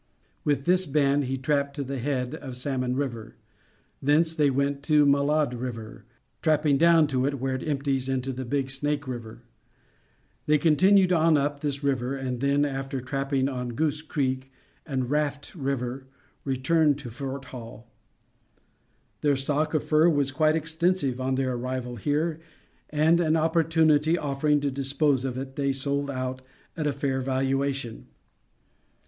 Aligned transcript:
With 0.43 0.65
this 0.65 0.87
band 0.87 1.25
he 1.25 1.37
trapped 1.37 1.75
to 1.75 1.83
the 1.83 1.99
head 1.99 2.33
of 2.33 2.57
Salmon 2.57 2.95
River. 2.95 3.35
Thence 4.01 4.33
they 4.33 4.49
went 4.49 4.81
to 4.85 5.05
Malade 5.05 5.53
River, 5.53 6.05
trapping 6.41 6.79
down 6.79 7.03
it 7.03 7.09
to 7.11 7.19
where 7.19 7.53
it 7.53 7.61
empties 7.67 8.09
into 8.09 8.33
the 8.33 8.43
Big 8.43 8.71
Snake 8.71 9.07
River. 9.07 9.43
They 10.47 10.57
continued 10.57 11.13
on 11.13 11.37
up 11.37 11.59
this 11.59 11.83
latter 11.83 11.87
river, 11.89 12.15
and 12.15 12.39
then, 12.39 12.65
after 12.65 12.99
trapping 12.99 13.47
on 13.47 13.75
Goose 13.75 14.01
Creek 14.01 14.51
and 14.87 15.07
Raft 15.11 15.53
River, 15.53 16.07
returned 16.45 16.97
to 16.97 17.11
Fort 17.11 17.45
Hall. 17.53 17.87
Their 19.21 19.35
stock 19.35 19.75
of 19.75 19.83
fur 19.83 20.09
was 20.09 20.31
quite 20.31 20.55
extensive 20.55 21.21
on 21.21 21.35
their 21.35 21.53
arrival 21.53 21.97
here 21.97 22.39
and, 22.89 23.19
an 23.21 23.35
opportunity 23.35 24.17
offering 24.17 24.61
to 24.61 24.71
dispose 24.71 25.23
of 25.23 25.37
it, 25.37 25.55
they 25.57 25.71
sold 25.71 26.09
out 26.09 26.41
at 26.75 26.87
a 26.87 26.91
fair 26.91 27.21
valuation. 27.21 28.07